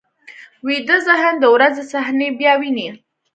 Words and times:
ویده 0.67 0.97
ذهن 1.07 1.33
د 1.39 1.45
ورځې 1.55 1.83
صحنې 1.91 2.27
بیا 2.39 2.53
ویني 2.61 2.89